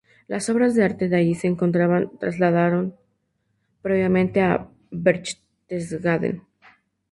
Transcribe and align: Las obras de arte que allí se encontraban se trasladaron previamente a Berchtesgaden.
Las 0.27 0.49
obras 0.49 0.73
de 0.73 0.83
arte 0.83 1.09
que 1.09 1.15
allí 1.15 1.35
se 1.35 1.45
encontraban 1.45 2.09
se 2.09 2.17
trasladaron 2.17 2.95
previamente 3.83 4.41
a 4.41 4.67
Berchtesgaden. 4.89 6.41